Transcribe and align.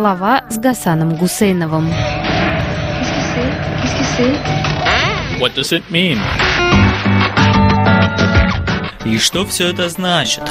Слова 0.00 0.44
с 0.48 0.56
Гасаном 0.56 1.14
Гусейновым. 1.14 1.90
What 5.38 5.54
does 5.54 5.72
it 5.72 5.82
mean? 5.90 6.16
И 9.04 9.18
что 9.18 9.44
все 9.44 9.68
это 9.68 9.90
значит? 9.90 10.44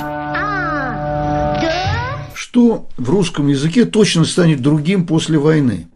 Что 2.35 2.87
в 2.95 3.09
русском 3.09 3.47
языке 3.47 3.85
точно 3.85 4.25
станет 4.25 4.61
другим 4.61 5.07
после 5.07 5.39
войны? 5.39 5.87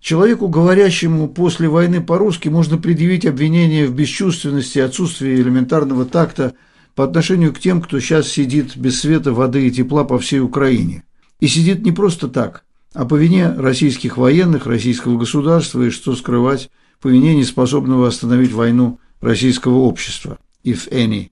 Человеку, 0.00 0.48
говорящему 0.48 1.28
после 1.28 1.68
войны 1.68 2.00
по-русски, 2.00 2.48
можно 2.48 2.78
предъявить 2.78 3.26
обвинение 3.26 3.86
в 3.86 3.94
бесчувственности 3.94 4.78
и 4.78 4.80
отсутствии 4.80 5.36
элементарного 5.36 6.04
такта 6.04 6.54
по 6.96 7.04
отношению 7.04 7.54
к 7.54 7.60
тем, 7.60 7.80
кто 7.80 8.00
сейчас 8.00 8.26
сидит 8.26 8.76
без 8.76 9.00
света, 9.00 9.32
воды 9.32 9.68
и 9.68 9.70
тепла 9.70 10.02
по 10.02 10.18
всей 10.18 10.40
Украине. 10.40 11.04
И 11.38 11.46
сидит 11.46 11.84
не 11.84 11.92
просто 11.92 12.26
так, 12.26 12.64
а 12.98 13.04
по 13.04 13.14
вине 13.14 13.52
российских 13.52 14.16
военных, 14.16 14.66
российского 14.66 15.16
государства 15.16 15.82
и, 15.82 15.90
что 15.90 16.16
скрывать, 16.16 16.68
по 17.00 17.06
вине 17.06 17.36
неспособного 17.36 18.08
остановить 18.08 18.50
войну 18.50 18.98
российского 19.20 19.76
общества, 19.76 20.36
if 20.64 20.90
any. 20.90 21.28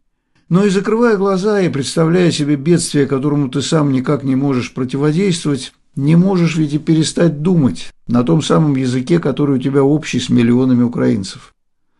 Но 0.48 0.64
и 0.64 0.70
закрывая 0.70 1.16
глаза 1.16 1.60
и 1.60 1.68
представляя 1.68 2.30
себе 2.30 2.54
бедствие, 2.54 3.06
которому 3.06 3.48
ты 3.48 3.62
сам 3.62 3.90
никак 3.90 4.22
не 4.22 4.36
можешь 4.36 4.74
противодействовать, 4.74 5.72
не 5.96 6.14
можешь 6.14 6.54
ведь 6.54 6.74
и 6.74 6.78
перестать 6.78 7.42
думать 7.42 7.92
на 8.06 8.22
том 8.22 8.42
самом 8.42 8.76
языке, 8.76 9.18
который 9.18 9.56
у 9.56 9.60
тебя 9.60 9.82
общий 9.82 10.20
с 10.20 10.28
миллионами 10.28 10.84
украинцев. 10.84 11.52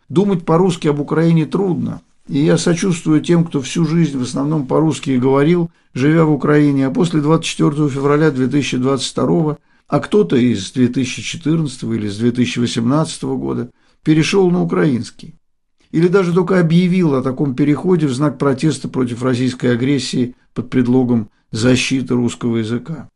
Думать 0.09 0.45
по-русски 0.45 0.87
об 0.87 1.01
Украине 1.01 1.45
трудно, 1.45 2.03
и 2.29 2.39
я 2.39 2.59
сочувствую 2.59 3.21
тем, 3.21 3.45
кто 3.45 3.61
всю 3.61 3.85
жизнь 3.85 4.19
в 4.19 4.23
основном 4.23 4.67
по-русски 4.67 5.19
говорил, 5.19 5.71
живя 5.95 6.25
в 6.25 6.33
Украине, 6.33 6.87
а 6.87 6.91
после 6.91 7.21
24 7.21 7.89
февраля 7.89 8.31
2022, 8.31 9.59
а 9.89 10.01
кто-то 10.01 10.37
из 10.37 10.73
2014 10.73 11.83
или 11.85 12.09
с 12.09 12.19
2018 12.19 13.23
года 13.23 13.71
перешел 14.03 14.51
на 14.51 14.63
украинский 14.63 15.37
или 15.93 16.09
даже 16.09 16.33
только 16.33 16.61
объявил 16.61 17.15
о 17.15 17.23
таком 17.23 17.55
переходе 17.55 18.07
в 18.07 18.13
знак 18.13 18.39
протеста 18.39 18.89
против 18.89 19.23
российской 19.23 19.73
агрессии 19.73 20.35
под 20.53 20.69
предлогом 20.69 21.31
защиты 21.53 22.15
русского 22.15 22.59
языка. 22.59 23.09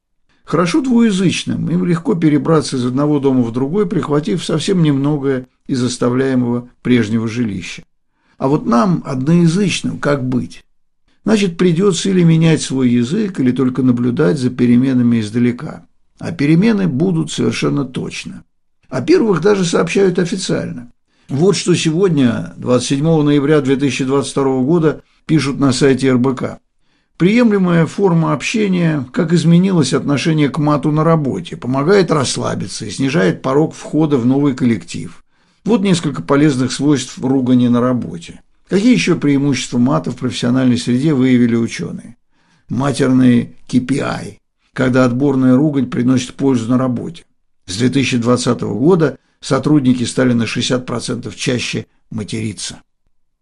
Хорошо 0.44 0.80
двуязычным, 0.80 1.70
им 1.70 1.84
легко 1.84 2.14
перебраться 2.14 2.76
из 2.76 2.84
одного 2.84 3.20
дома 3.20 3.42
в 3.42 3.52
другой, 3.52 3.86
прихватив 3.86 4.44
совсем 4.44 4.82
немногое 4.82 5.46
из 5.66 5.82
оставляемого 5.82 6.68
прежнего 6.82 7.28
жилища. 7.28 7.82
А 8.40 8.48
вот 8.48 8.64
нам, 8.64 9.02
одноязычным, 9.04 9.98
как 9.98 10.26
быть? 10.26 10.64
Значит, 11.24 11.58
придется 11.58 12.08
или 12.08 12.22
менять 12.22 12.62
свой 12.62 12.88
язык, 12.88 13.38
или 13.38 13.52
только 13.52 13.82
наблюдать 13.82 14.38
за 14.38 14.48
переменами 14.48 15.20
издалека. 15.20 15.84
А 16.18 16.32
перемены 16.32 16.88
будут 16.88 17.30
совершенно 17.30 17.84
точно. 17.84 18.44
О 18.88 19.02
первых 19.02 19.42
даже 19.42 19.66
сообщают 19.66 20.18
официально. 20.18 20.90
Вот 21.28 21.54
что 21.54 21.74
сегодня, 21.74 22.54
27 22.56 23.04
ноября 23.22 23.60
2022 23.60 24.62
года, 24.62 25.02
пишут 25.26 25.60
на 25.60 25.74
сайте 25.74 26.10
РБК. 26.10 26.60
Приемлемая 27.18 27.84
форма 27.84 28.32
общения, 28.32 29.06
как 29.12 29.34
изменилось 29.34 29.92
отношение 29.92 30.48
к 30.48 30.56
мату 30.56 30.90
на 30.90 31.04
работе, 31.04 31.58
помогает 31.58 32.10
расслабиться 32.10 32.86
и 32.86 32.90
снижает 32.90 33.42
порог 33.42 33.74
входа 33.74 34.16
в 34.16 34.24
новый 34.24 34.54
коллектив. 34.54 35.22
Вот 35.64 35.82
несколько 35.82 36.22
полезных 36.22 36.72
свойств 36.72 37.18
ругани 37.18 37.68
на 37.68 37.80
работе. 37.80 38.40
Какие 38.68 38.92
еще 38.92 39.16
преимущества 39.16 39.78
мата 39.78 40.10
в 40.10 40.16
профессиональной 40.16 40.78
среде 40.78 41.12
выявили 41.12 41.56
ученые? 41.56 42.16
Матерный 42.68 43.56
KPI, 43.68 44.38
когда 44.72 45.04
отборная 45.04 45.56
ругань 45.56 45.90
приносит 45.90 46.34
пользу 46.34 46.70
на 46.70 46.78
работе. 46.78 47.24
С 47.66 47.76
2020 47.76 48.60
года– 48.60 49.18
сотрудники 49.40 50.04
стали 50.04 50.32
на 50.32 50.44
60% 50.44 51.34
чаще 51.34 51.86
материться. 52.10 52.82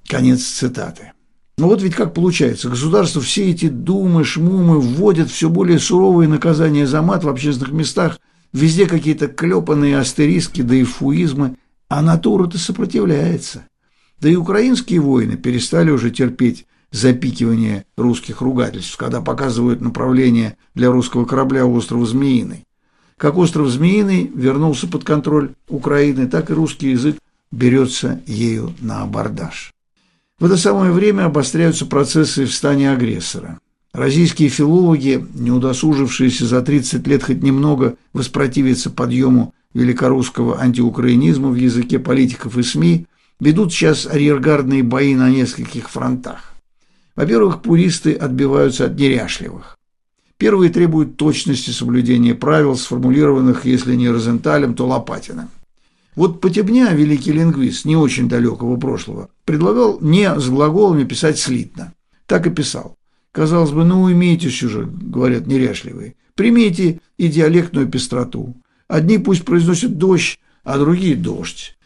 Конец 0.06 0.42
цитаты. 0.42 1.12
Ну 1.58 1.66
вот 1.66 1.82
ведь 1.82 1.94
как 1.94 2.14
получается, 2.14 2.68
государство 2.68 3.20
все 3.20 3.50
эти 3.50 3.68
думы, 3.68 4.24
шмумы 4.24 4.80
вводят 4.80 5.28
все 5.28 5.50
более 5.50 5.80
суровые 5.80 6.28
наказания 6.28 6.86
за 6.86 7.02
мат 7.02 7.24
в 7.24 7.28
общественных 7.28 7.72
местах, 7.72 8.20
везде 8.52 8.86
какие-то 8.86 9.26
клепанные 9.26 9.98
астериски, 9.98 10.62
да 10.62 10.76
и 10.76 10.84
фуизмы, 10.84 11.56
а 11.88 12.02
натура-то 12.02 12.58
сопротивляется. 12.58 13.66
Да 14.20 14.28
и 14.28 14.36
украинские 14.36 15.00
воины 15.00 15.36
перестали 15.36 15.90
уже 15.90 16.10
терпеть 16.10 16.66
запикивание 16.90 17.84
русских 17.96 18.40
ругательств, 18.40 18.96
когда 18.96 19.20
показывают 19.20 19.80
направление 19.80 20.56
для 20.74 20.90
русского 20.90 21.24
корабля 21.24 21.66
острова 21.66 22.06
Змеиный. 22.06 22.64
Как 23.16 23.36
остров 23.36 23.68
Змеиный 23.68 24.30
вернулся 24.32 24.86
под 24.86 25.04
контроль 25.04 25.54
Украины, 25.68 26.28
так 26.28 26.50
и 26.50 26.54
русский 26.54 26.90
язык 26.90 27.16
берется 27.50 28.20
ею 28.26 28.74
на 28.80 29.02
абордаж. 29.02 29.72
В 30.38 30.44
это 30.44 30.56
самое 30.56 30.92
время 30.92 31.24
обостряются 31.24 31.84
процессы 31.84 32.46
в 32.46 32.54
стане 32.54 32.92
агрессора. 32.92 33.58
Российские 33.92 34.48
филологи, 34.50 35.26
не 35.34 35.50
удосужившиеся 35.50 36.46
за 36.46 36.62
30 36.62 37.06
лет 37.06 37.24
хоть 37.24 37.42
немного 37.42 37.96
воспротивиться 38.12 38.90
подъему 38.90 39.52
великорусского 39.74 40.60
антиукраинизма 40.60 41.48
в 41.48 41.54
языке 41.54 41.98
политиков 41.98 42.56
и 42.56 42.62
СМИ, 42.62 43.06
ведут 43.40 43.72
сейчас 43.72 44.06
арьергардные 44.06 44.82
бои 44.82 45.14
на 45.14 45.30
нескольких 45.30 45.90
фронтах. 45.90 46.54
Во-первых, 47.14 47.62
пуристы 47.62 48.12
отбиваются 48.12 48.86
от 48.86 48.98
неряшливых. 48.98 49.76
Первые 50.36 50.70
требуют 50.70 51.16
точности 51.16 51.70
соблюдения 51.70 52.34
правил, 52.34 52.76
сформулированных, 52.76 53.64
если 53.64 53.96
не 53.96 54.08
Розенталем, 54.08 54.74
то 54.74 54.86
Лопатиным. 54.86 55.48
Вот 56.14 56.40
Потебня, 56.40 56.92
великий 56.94 57.32
лингвист 57.32 57.84
не 57.84 57.96
очень 57.96 58.28
далекого 58.28 58.76
прошлого, 58.76 59.30
предлагал 59.44 59.98
не 60.00 60.32
с 60.32 60.48
глаголами 60.48 61.04
писать 61.04 61.38
слитно. 61.38 61.92
Так 62.26 62.46
и 62.46 62.50
писал. 62.50 62.96
Казалось 63.32 63.70
бы, 63.70 63.84
ну 63.84 64.02
уймитесь 64.02 64.62
уже, 64.62 64.84
говорят 64.84 65.46
неряшливые, 65.46 66.14
примите 66.34 67.00
и 67.18 67.28
диалектную 67.28 67.88
пестроту. 67.88 68.54
Одни 68.88 69.18
пусть 69.18 69.44
произносят 69.44 69.98
дождь, 69.98 70.40
а 70.64 70.78
другие 70.78 71.14
дождь. 71.14 71.76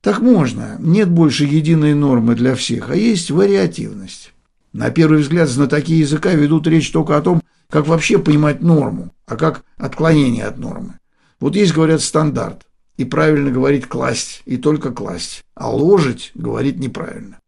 Так 0.00 0.20
можно, 0.20 0.76
нет 0.78 1.10
больше 1.10 1.44
единой 1.44 1.94
нормы 1.94 2.34
для 2.34 2.54
всех, 2.54 2.90
а 2.90 2.96
есть 2.96 3.30
вариативность. 3.30 4.32
На 4.72 4.90
первый 4.90 5.20
взгляд 5.20 5.48
знатоки 5.48 5.92
языка 5.94 6.32
ведут 6.32 6.66
речь 6.66 6.90
только 6.90 7.16
о 7.16 7.22
том, 7.22 7.42
как 7.68 7.86
вообще 7.86 8.18
понимать 8.18 8.62
норму, 8.62 9.12
а 9.26 9.36
как 9.36 9.64
отклонение 9.76 10.44
от 10.44 10.58
нормы. 10.58 10.98
Вот 11.40 11.56
есть, 11.56 11.74
говорят, 11.74 12.00
стандарт, 12.00 12.66
и 12.96 13.04
правильно 13.04 13.50
говорить 13.50 13.86
класть, 13.86 14.42
и 14.46 14.56
только 14.56 14.92
класть, 14.92 15.44
а 15.54 15.70
ложить 15.70 16.30
говорить 16.34 16.78
неправильно. 16.78 17.40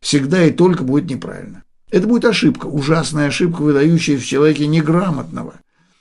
Всегда 0.00 0.44
и 0.44 0.52
только 0.52 0.84
будет 0.84 1.10
неправильно. 1.10 1.62
Это 1.90 2.06
будет 2.06 2.24
ошибка, 2.24 2.66
ужасная 2.66 3.28
ошибка, 3.28 3.62
выдающая 3.62 4.18
в 4.18 4.24
человеке 4.24 4.66
неграмотного. 4.66 5.54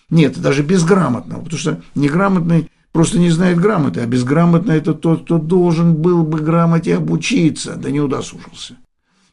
Нет, 0.09 0.39
даже 0.39 0.63
безграмотного, 0.63 1.41
потому 1.41 1.59
что 1.59 1.81
неграмотный 1.95 2.69
просто 2.91 3.19
не 3.19 3.29
знает 3.29 3.59
грамоты, 3.59 4.01
а 4.01 4.05
безграмотный– 4.05 4.75
это 4.77 4.93
тот, 4.93 5.23
кто 5.23 5.37
должен 5.37 5.95
был 5.95 6.23
бы 6.23 6.39
грамоте 6.39 6.95
обучиться, 6.95 7.75
да 7.75 7.89
не 7.89 7.99
удосужился. 7.99 8.77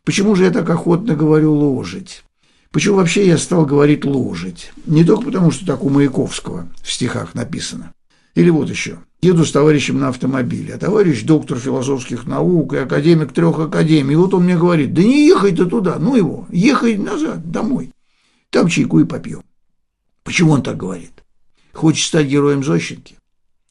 Почему 0.05 0.35
же 0.35 0.45
я 0.45 0.51
так 0.51 0.69
охотно 0.69 1.15
говорю 1.15 1.55
«ложить»? 1.55 2.25
Почему 2.73 2.97
вообще 2.97 3.27
я 3.27 3.39
стал 3.39 3.67
говорить 3.67 4.05
«ложить»? 4.05 4.73
Не 4.87 5.05
только 5.05 5.27
потому, 5.27 5.51
что 5.51 5.67
так 5.67 5.85
у 5.85 5.91
Маяковского 5.91 6.67
в 6.83 6.91
стихах 6.91 7.35
написано. 7.35 7.93
Или 8.35 8.51
вот 8.51 8.71
еще. 8.71 8.99
Еду 9.21 9.45
с 9.45 9.53
товарищем 9.53 10.01
на 10.01 10.09
автомобиле, 10.09 10.75
а 10.75 10.79
товарищ 10.79 11.23
доктор 11.23 11.59
философских 11.59 12.27
наук 12.27 12.73
и 12.73 12.79
академик 12.79 13.33
трех 13.33 13.59
академий. 13.61 14.15
И 14.15 14.17
вот 14.17 14.35
он 14.35 14.45
мне 14.45 14.57
говорит, 14.57 14.95
да 14.95 15.03
не 15.03 15.29
ехай 15.29 15.55
ты 15.55 15.67
туда, 15.67 15.99
ну 16.01 16.17
его, 16.17 16.49
ехай 16.51 16.97
назад, 16.97 17.49
домой. 17.49 17.93
Там 18.51 18.67
чайку 18.67 18.99
и 18.99 19.05
попьем. 19.05 19.42
Почему 20.25 20.53
он 20.53 20.63
так 20.63 20.77
говорит? 20.77 21.25
Хочет 21.73 22.07
стать 22.07 22.27
героем 22.27 22.63
Зощенки? 22.65 23.17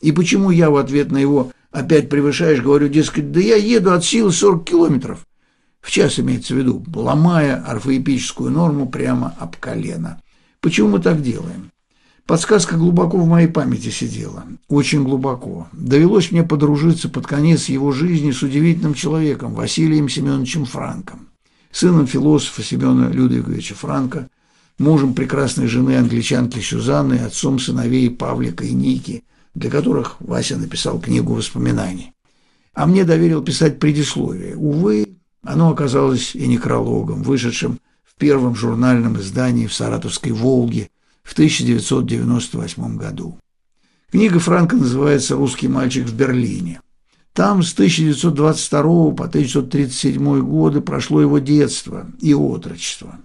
И 0.02 0.12
почему 0.12 0.50
я 0.52 0.70
в 0.70 0.78
ответ 0.78 1.12
на 1.12 1.18
его 1.18 1.52
«опять 1.72 2.10
превышаешь» 2.10 2.62
говорю, 2.62 2.88
дескать, 2.88 3.32
да 3.32 3.40
я 3.40 3.56
еду 3.56 3.92
от 3.92 4.04
силы 4.04 4.32
40 4.32 4.66
километров, 4.66 5.26
в 5.82 5.90
час 5.90 6.20
имеется 6.20 6.54
в 6.54 6.58
виду, 6.58 6.84
ломая 6.94 7.64
орфоэпическую 7.64 8.52
норму 8.52 8.88
прямо 8.88 9.36
об 9.40 9.56
колено. 9.58 10.22
Почему 10.60 10.90
мы 10.90 11.00
так 11.00 11.22
делаем? 11.22 11.72
Подсказка 12.26 12.78
глубоко 12.78 13.18
в 13.18 13.28
моей 13.28 13.48
памяти 13.48 13.90
сидела, 13.90 14.46
очень 14.68 15.04
глубоко. 15.04 15.68
Довелось 15.72 16.32
мне 16.32 16.44
подружиться 16.44 17.10
под 17.10 17.28
конец 17.28 17.68
его 17.68 17.92
жизни 17.92 18.32
с 18.32 18.44
удивительным 18.44 18.94
человеком, 18.94 19.54
Василием 19.54 20.08
Семеновичем 20.08 20.66
Франком, 20.66 21.28
сыном 21.72 22.08
философа 22.08 22.64
Семена 22.64 23.10
Людвиговича 23.10 23.76
Франка, 23.76 24.30
мужем 24.82 25.14
прекрасной 25.14 25.68
жены 25.68 25.98
англичанки 25.98 26.60
Сюзанны, 26.60 27.16
отцом 27.16 27.60
сыновей 27.60 28.10
Павлика 28.10 28.66
и 28.66 28.74
Ники, 28.74 29.24
для 29.54 29.70
которых 29.70 30.18
Вася 30.20 30.58
написал 30.58 31.00
книгу 31.00 31.34
воспоминаний. 31.34 32.14
А 32.74 32.86
мне 32.86 33.06
доверил 33.06 33.44
писать 33.44 33.80
предисловие. 33.80 34.56
Увы, 34.58 35.18
оно 35.44 35.70
оказалось 35.70 36.36
и 36.36 36.48
некрологом, 36.48 37.22
вышедшим 37.24 37.80
в 38.04 38.16
первом 38.16 38.56
журнальном 38.56 39.20
издании 39.20 39.68
в 39.68 39.74
Саратовской 39.74 40.32
«Волге» 40.32 40.90
в 41.24 41.34
1998 41.34 42.98
году. 42.98 43.38
Книга 44.12 44.40
Франка 44.40 44.76
называется 44.76 45.36
«Русский 45.36 45.68
мальчик 45.68 46.06
в 46.06 46.14
Берлине». 46.14 46.82
Там 47.34 47.64
с 47.64 47.74
1922 47.74 48.82
по 49.12 49.26
1937 49.26 50.42
годы 50.42 50.82
прошло 50.82 51.22
его 51.22 51.40
детство 51.40 52.08
и 52.20 52.34
отрочество. 52.34 53.20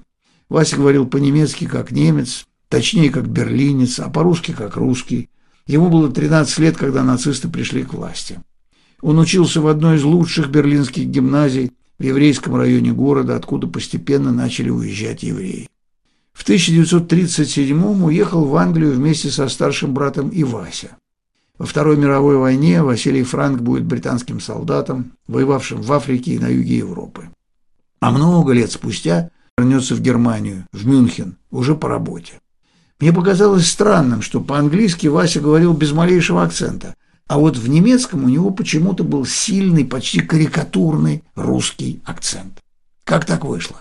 Вася 0.48 0.76
говорил 0.76 1.06
по-немецки 1.06 1.66
как 1.66 1.90
немец, 1.90 2.46
точнее 2.68 3.10
как 3.10 3.28
берлинец, 3.28 3.98
а 3.98 4.08
по-русски 4.08 4.52
как 4.52 4.76
русский. 4.76 5.28
Ему 5.66 5.88
было 5.88 6.10
13 6.10 6.58
лет, 6.58 6.76
когда 6.76 7.02
нацисты 7.02 7.48
пришли 7.48 7.82
к 7.82 7.94
власти. 7.94 8.40
Он 9.02 9.18
учился 9.18 9.60
в 9.60 9.66
одной 9.66 9.96
из 9.96 10.04
лучших 10.04 10.48
берлинских 10.48 11.06
гимназий 11.06 11.72
в 11.98 12.02
еврейском 12.02 12.54
районе 12.54 12.92
города, 12.92 13.36
откуда 13.36 13.66
постепенно 13.66 14.32
начали 14.32 14.70
уезжать 14.70 15.22
евреи. 15.22 15.68
В 16.32 16.42
1937 16.42 18.04
уехал 18.04 18.44
в 18.44 18.54
Англию 18.56 18.92
вместе 18.92 19.30
со 19.30 19.48
старшим 19.48 19.94
братом 19.94 20.30
Ивася. 20.32 20.96
Во 21.58 21.64
Второй 21.64 21.96
мировой 21.96 22.36
войне 22.36 22.82
Василий 22.82 23.22
Франк 23.22 23.62
будет 23.62 23.86
британским 23.86 24.40
солдатом, 24.40 25.12
воевавшим 25.26 25.80
в 25.80 25.90
Африке 25.92 26.34
и 26.34 26.38
на 26.38 26.48
юге 26.48 26.78
Европы. 26.78 27.30
А 28.00 28.10
много 28.10 28.52
лет 28.52 28.70
спустя 28.70 29.30
вернется 29.58 29.94
в 29.94 30.02
Германию, 30.02 30.66
в 30.72 30.86
Мюнхен, 30.86 31.38
уже 31.50 31.74
по 31.74 31.88
работе. 31.88 32.34
Мне 33.00 33.10
показалось 33.10 33.66
странным, 33.66 34.20
что 34.20 34.42
по-английски 34.42 35.06
Вася 35.06 35.40
говорил 35.40 35.72
без 35.72 35.92
малейшего 35.92 36.42
акцента, 36.42 36.94
а 37.26 37.38
вот 37.38 37.56
в 37.56 37.66
немецком 37.66 38.24
у 38.24 38.28
него 38.28 38.50
почему-то 38.50 39.02
был 39.02 39.24
сильный, 39.24 39.86
почти 39.86 40.20
карикатурный 40.20 41.24
русский 41.34 42.02
акцент. 42.04 42.62
Как 43.04 43.24
так 43.24 43.46
вышло? 43.46 43.80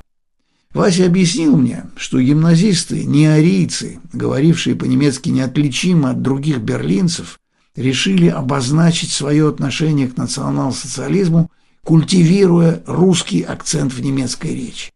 Вася 0.73 1.07
объяснил 1.07 1.57
мне, 1.57 1.83
что 1.97 2.21
гимназисты, 2.21 3.03
не 3.03 3.69
говорившие 4.13 4.77
по-немецки 4.77 5.27
неотличимо 5.27 6.11
от 6.11 6.21
других 6.21 6.59
берлинцев, 6.59 7.37
решили 7.75 8.27
обозначить 8.27 9.11
свое 9.11 9.49
отношение 9.49 10.07
к 10.07 10.15
национал-социализму, 10.15 11.51
культивируя 11.83 12.81
русский 12.85 13.41
акцент 13.41 13.91
в 13.91 14.01
немецкой 14.01 14.55
речи. 14.55 14.94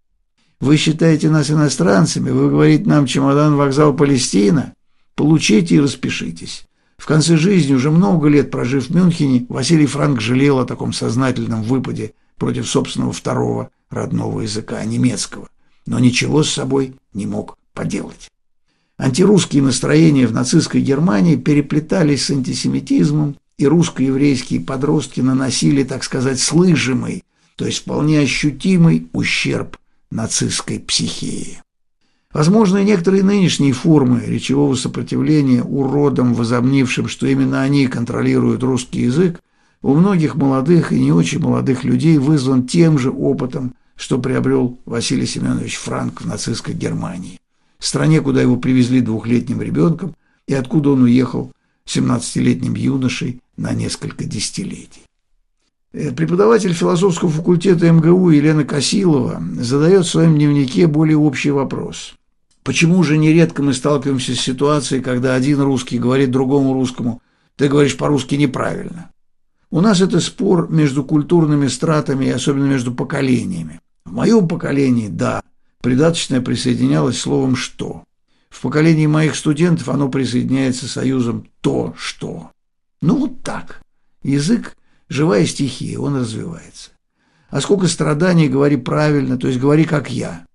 Вы 0.60 0.76
считаете 0.76 1.30
нас 1.30 1.50
иностранцами, 1.50 2.32
вы 2.32 2.50
говорите 2.50 2.84
нам 2.86 3.06
чемодан, 3.06 3.56
вокзал, 3.56 3.94
Палестина? 3.94 4.74
Получите 5.16 5.76
и 5.76 5.80
распишитесь. 5.80 6.66
В 6.98 7.06
конце 7.06 7.38
жизни, 7.38 7.74
уже 7.74 7.92
много 7.92 8.28
лет 8.28 8.52
прожив 8.52 8.88
в 8.88 8.96
Мюнхене, 8.96 9.46
Василий 9.48 9.86
Франк 9.86 10.20
жалел 10.20 10.60
о 10.60 10.66
таком 10.66 10.92
сознательном 10.92 11.64
выпаде 11.64 12.14
против 12.38 12.68
собственного 12.68 13.14
второго 13.14 13.70
родного 13.90 14.42
языка, 14.42 14.84
немецкого, 14.84 15.48
но 15.86 15.98
ничего 15.98 16.44
с 16.44 16.50
собой 16.50 16.96
не 17.14 17.26
мог 17.26 17.58
поделать. 17.74 18.28
Антирусские 18.98 19.64
настроения 19.64 20.28
в 20.28 20.34
нацистской 20.34 20.82
Германии 20.82 21.38
переплетались 21.38 22.26
с 22.26 22.32
антисемитизмом, 22.32 23.38
и 23.58 23.66
русско-еврейские 23.66 24.60
подростки 24.60 25.22
наносили, 25.22 25.84
так 25.84 26.04
сказать, 26.04 26.40
слышимый, 26.40 27.24
то 27.56 27.66
есть 27.66 27.80
вполне 27.80 28.20
ощутимый 28.20 29.08
ущерб 29.14 29.78
нацистской 30.12 30.80
психии. 30.80 31.62
Возможно, 32.32 32.84
некоторые 32.84 33.24
нынешние 33.24 33.74
формы 33.74 34.22
речевого 34.26 34.76
сопротивления 34.76 35.64
уродам, 35.64 36.36
возомнившим, 36.36 37.08
что 37.08 37.26
именно 37.26 37.62
они 37.62 37.88
контролируют 37.88 38.62
русский 38.62 39.02
язык, 39.02 39.40
у 39.82 39.96
многих 39.96 40.36
молодых 40.36 40.92
и 40.92 41.00
не 41.00 41.12
очень 41.12 41.40
молодых 41.40 41.84
людей 41.84 42.18
вызван 42.18 42.68
тем 42.68 43.00
же 43.00 43.10
опытом, 43.10 43.74
что 43.96 44.20
приобрел 44.20 44.78
Василий 44.86 45.26
Семенович 45.26 45.78
Франк 45.78 46.22
в 46.22 46.26
нацистской 46.26 46.74
Германии, 46.74 47.40
стране, 47.80 48.22
куда 48.22 48.42
его 48.42 48.58
привезли 48.58 49.02
двухлетним 49.02 49.62
ребенком 49.62 50.16
и 50.48 50.54
откуда 50.54 50.92
он 50.92 51.04
уехал 51.04 51.52
17-летним 51.88 52.76
юношей 52.76 53.42
на 53.58 53.74
несколько 53.74 54.26
десятилетий. 54.26 55.09
Э, 55.92 56.12
преподаватель 56.12 56.74
философского 56.74 57.32
факультета 57.32 57.92
МГУ 57.92 58.30
Елена 58.30 58.64
Косилова 58.64 59.42
задает 59.56 60.06
в 60.06 60.10
своем 60.10 60.36
дневнике 60.36 60.86
более 60.88 61.18
общий 61.18 61.52
вопрос. 61.52 62.14
Почему 62.64 63.02
же 63.04 63.18
нередко 63.18 63.64
мы 63.64 63.74
сталкиваемся 63.74 64.36
с 64.36 64.40
ситуацией, 64.40 65.02
когда 65.02 65.34
один 65.34 65.62
русский 65.62 65.98
говорит 65.98 66.30
другому 66.30 66.74
русскому 66.74 67.22
«ты 67.56 67.68
говоришь 67.68 67.98
по-русски 67.98 68.36
неправильно»? 68.36 69.10
У 69.72 69.82
нас 69.82 70.02
это 70.02 70.20
спор 70.20 70.70
между 70.70 71.04
культурными 71.04 71.68
стратами 71.68 72.26
и 72.26 72.30
особенно 72.32 72.66
между 72.66 72.94
поколениями. 72.94 73.80
В 74.06 74.12
моем 74.12 74.48
поколении– 74.48 75.08
да, 75.10 75.42
придаточное 75.82 76.42
присоединялось 76.42 77.20
словом 77.20 77.56
«что». 77.56 78.04
В 78.50 78.62
поколении 78.62 79.08
моих 79.08 79.36
студентов 79.36 79.90
оно 79.90 80.10
присоединяется 80.10 80.88
союзом 80.88 81.48
«то, 81.62 81.96
что». 81.98 82.52
Ну 83.02 83.16
вот 83.16 83.42
так. 83.42 83.82
Язык– 84.22 84.76
живая 85.10 85.46
стихия, 85.46 86.00
он 86.00 86.16
развивается. 86.16 86.92
А 87.50 87.62
сколько 87.62 87.88
страданий, 87.88 88.48
говори 88.48 88.78
правильно, 88.78 89.38
то 89.38 89.48
есть 89.48 89.60
говори 89.60 89.84
как 89.84 90.10
я. 90.10 90.46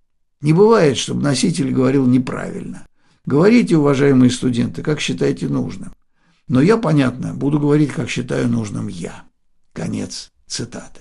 Не 0.40 0.52
бывает, 0.52 0.96
чтобы 0.96 1.22
носитель 1.22 1.72
говорил 1.72 2.06
неправильно. 2.06 2.86
Говорите, 3.26 3.76
уважаемые 3.76 4.30
студенты, 4.30 4.82
как 4.82 5.00
считаете 5.00 5.48
нужным. 5.48 5.92
Но 6.46 6.60
я, 6.60 6.76
понятно, 6.76 7.34
буду 7.34 7.58
говорить, 7.58 7.92
как 7.92 8.10
считаю 8.10 8.48
нужным 8.48 8.88
я. 8.88 9.24
Конец 9.72 10.30
цитаты. 10.46 11.00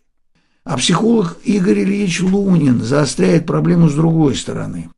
А 0.63 0.77
психолог 0.77 1.37
Игорь 1.43 1.81
Ильич 1.81 2.21
Лунин 2.21 2.81
заостряет 2.81 3.45
проблему 3.45 3.89
с 3.89 3.93
другой 3.93 4.35
стороны. 4.35 4.89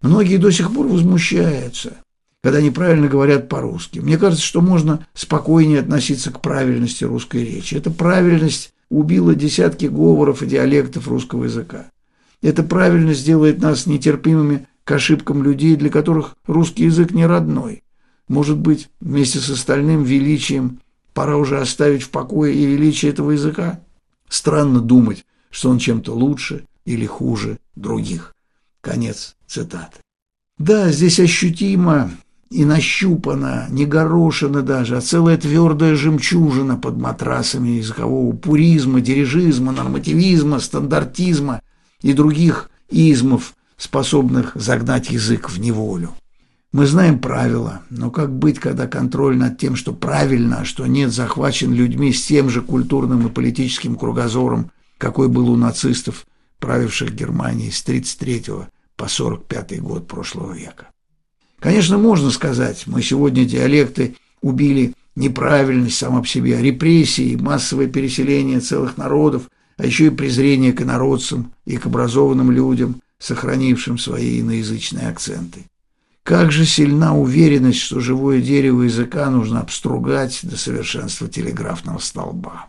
Многие 0.00 0.38
до 0.38 0.50
сих 0.50 0.72
пор 0.72 0.88
возмущаются, 0.88 1.98
когда 2.42 2.60
неправильно 2.60 3.08
говорят 3.08 3.48
по-русски. 3.48 4.00
Мне 4.00 4.18
кажется, 4.18 4.44
что 4.44 4.60
можно 4.60 5.06
спокойнее 5.14 5.80
относиться 5.80 6.32
к 6.32 6.40
правильности 6.40 7.04
русской 7.04 7.44
речи. 7.44 7.76
Эта 7.76 7.90
правильность 7.90 8.74
убила 8.90 9.34
десятки 9.34 9.86
говоров 9.86 10.42
и 10.42 10.46
диалектов 10.46 11.06
русского 11.08 11.44
языка. 11.44 11.86
Это 12.42 12.64
правильно 12.64 13.14
сделает 13.14 13.60
нас 13.60 13.86
нетерпимыми 13.86 14.66
к 14.84 14.90
ошибкам 14.90 15.44
людей, 15.44 15.76
для 15.76 15.88
которых 15.88 16.36
русский 16.46 16.84
язык 16.84 17.12
не 17.12 17.26
родной. 17.26 17.84
Может 18.26 18.58
быть, 18.58 18.88
вместе 19.00 19.38
с 19.38 19.48
остальным 19.48 20.02
величием 20.02 20.80
пора 21.14 21.36
уже 21.36 21.60
оставить 21.60 22.02
в 22.02 22.10
покое 22.10 22.54
и 22.54 22.66
величие 22.66 23.12
этого 23.12 23.30
языка? 23.30 23.80
Странно 24.28 24.80
думать, 24.80 25.24
что 25.50 25.70
он 25.70 25.78
чем-то 25.78 26.12
лучше 26.12 26.64
или 26.84 27.06
хуже 27.06 27.58
других. 27.76 28.34
Конец 28.80 29.36
цитаты. 29.46 29.98
Да, 30.58 30.90
здесь 30.90 31.20
ощутимо 31.20 32.10
и 32.52 32.64
нащупано, 32.64 33.66
не 33.70 33.86
горошина 33.86 34.62
даже, 34.62 34.96
а 34.96 35.00
целая 35.00 35.36
твердая 35.36 35.96
жемчужина 35.96 36.76
под 36.76 36.98
матрасами 36.98 37.70
языкового 37.70 38.34
пуризма, 38.36 39.00
дирижизма, 39.00 39.72
нормативизма, 39.72 40.60
стандартизма– 40.60 41.60
и 42.02 42.12
других 42.12 42.70
измов, 42.90 43.54
способных 43.76 44.52
загнать 44.54 45.10
язык 45.10 45.48
в 45.48 45.58
неволю. 45.58 46.10
Мы 46.72 46.86
знаем 46.86 47.18
правила, 47.18 47.82
но 47.90 48.10
как 48.10 48.34
быть, 48.34 48.58
когда 48.58 48.86
контроль 48.86 49.36
над 49.36 49.58
тем, 49.58 49.76
что 49.76 49.92
правильно, 49.92 50.60
а 50.60 50.64
что 50.64 50.86
нет, 50.86 51.12
захвачен 51.12 51.72
людьми 51.72 52.12
с 52.12 52.24
тем 52.26 52.48
же 52.48 52.62
культурным 52.62 53.26
и 53.26 53.30
политическим 53.30 53.96
кругозором, 53.96 54.70
какой 54.98 55.28
был 55.28 55.50
у 55.50 55.56
нацистов, 55.56 56.26
правивших 56.60 57.12
Германией 57.14 57.70
с 57.70 57.82
33 57.82 58.44
по 58.96 59.08
45 59.08 59.82
год 59.82 60.08
прошлого 60.08 60.52
века? 60.52 60.88
Конечно, 61.62 61.96
можно 61.96 62.30
сказать, 62.30 62.84
мы 62.86 63.00
сегодня 63.02 63.46
диалекты 63.46 64.16
убили 64.42 64.92
неправильность 65.16 65.96
сама 65.96 66.20
по 66.20 66.26
себе, 66.26 66.60
репрессии, 66.60 67.36
массовое 67.36 67.86
переселение 67.86 68.60
целых 68.60 68.98
народов– 68.98 69.48
а 69.82 69.86
еще 69.86 70.06
и 70.06 70.10
презрение 70.10 70.72
к 70.72 70.82
инородцам 70.82 71.52
и 71.64 71.76
к 71.76 71.86
образованным 71.86 72.50
людям, 72.50 73.00
сохранившим 73.18 73.98
свои 73.98 74.40
иноязычные 74.40 75.08
акценты. 75.08 75.66
Как 76.22 76.52
же 76.52 76.64
сильна 76.64 77.16
уверенность, 77.16 77.80
что 77.80 77.98
живое 77.98 78.40
дерево 78.40 78.82
языка 78.82 79.28
нужно 79.30 79.60
обстругать 79.60 80.40
до 80.44 80.56
совершенства 80.56 81.28
телеграфного 81.28 81.98
столба. 81.98 82.68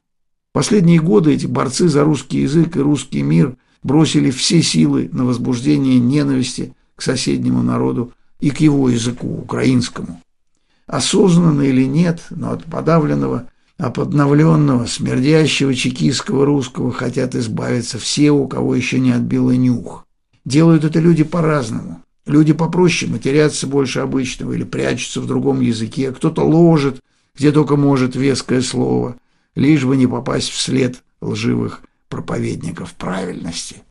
Последние 0.53 1.00
годы 1.00 1.33
эти 1.33 1.45
борцы 1.45 1.88
за 1.88 2.03
русский 2.03 2.41
язык 2.41 2.75
и 2.77 2.79
русский 2.79 3.21
мир 3.21 3.55
бросили 3.83 4.31
все 4.31 4.63
силы 4.63 5.09
на 5.12 5.25
возбуждение 5.25 6.00
ненависти 6.00 6.73
к 6.95 7.01
соседнему 7.01 7.62
народу 7.62 8.13
и 8.43 8.50
к 8.50 8.59
его 8.59 8.89
языку, 8.89 9.39
украинскому. 9.39 10.21
Осознанно 10.85 11.62
или 11.62 11.85
нет, 11.85 12.23
но 12.29 12.51
от 12.51 12.65
подавленного 12.65 13.47
подновленного, 13.77 14.85
смердящего 14.85 15.73
чекистского 15.73 16.45
русского 16.45 16.91
хотят 16.91 17.35
избавиться 17.35 18.00
все, 18.00 18.31
у 18.31 18.45
кого 18.50 18.75
еще 18.75 19.00
не 19.00 19.12
отбило 19.12 19.51
нюх. 19.51 20.05
Делают 20.43 20.83
это 20.83 21.00
люди 21.00 21.23
по-разному. 21.23 22.01
Люди 22.25 22.51
попроще 22.51 23.09
матерятся 23.09 23.65
больше 23.65 24.01
обычного 24.01 24.51
или 24.51 24.63
прячутся 24.63 25.21
в 25.21 25.25
другом 25.25 25.62
языке. 25.62 26.12
Кто-то 26.12 26.43
ложит, 26.43 27.00
где 27.35 27.53
только 27.53 27.77
может 27.77 28.17
веское 28.17 28.62
слово, 28.62 29.15
лишь 29.55 29.85
бы 29.85 29.95
не 29.95 30.07
попасть 30.07 30.50
вслед 30.50 31.01
лживых 31.21 31.81
проповедников 32.09 32.93
правильности. 32.93 33.83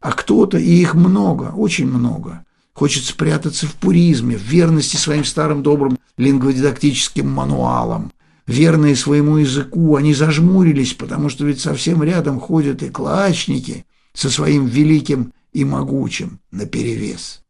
А 0.00 0.12
кто-то, 0.12 0.58
и 0.58 0.70
их 0.70 0.94
много, 0.94 1.52
очень 1.56 1.86
много, 1.86 2.44
хочет 2.74 3.04
спрятаться 3.04 3.66
в 3.66 3.74
пуризме, 3.74 4.36
в 4.36 4.42
верности 4.42 4.96
своим 4.96 5.24
старым 5.24 5.62
добрым 5.62 5.98
лингводидактическим 6.18 7.28
мануалам. 7.28 8.12
Верные 8.46 8.94
своему 8.94 9.38
языку, 9.38 9.96
они 9.96 10.12
зажмурились, 10.12 10.92
потому 10.92 11.30
что 11.30 11.46
ведь 11.46 11.60
совсем 11.60 12.02
рядом 12.02 12.40
ходят 12.40 12.82
и 12.82 12.90
клачники 12.90 13.86
со 14.12 14.28
своим 14.28 14.66
великим 14.66 15.32
и 15.52 15.64
могучим 15.64 16.40
наперевес. 16.50 17.40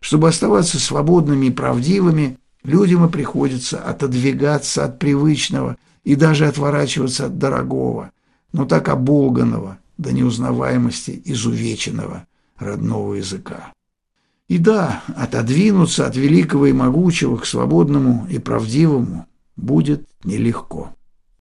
Чтобы 0.00 0.28
оставаться 0.28 0.80
свободными 0.80 1.46
и 1.46 1.50
правдивыми, 1.50 2.38
людям 2.64 3.04
и 3.06 3.10
приходится 3.10 3.78
отодвигаться 3.78 4.84
от 4.84 4.98
привычного 4.98 5.76
и 6.04 6.16
даже 6.16 6.48
отворачиваться 6.48 7.26
от 7.26 7.38
дорогого, 7.38 8.10
но 8.52 8.64
так 8.64 8.88
оболганного 8.88 9.78
до 9.98 10.12
неузнаваемости 10.12 11.20
изувеченного 11.26 12.26
родного 12.58 13.14
языка. 13.14 13.72
И 14.50 14.58
да, 14.58 15.04
отодвинуться 15.14 16.08
от 16.08 16.16
великого 16.16 16.66
и 16.66 16.72
могучего 16.72 17.36
к 17.36 17.46
свободному 17.46 18.26
и 18.28 18.40
правдивому 18.40 19.26
будет 19.54 20.08
нелегко. 20.24 20.90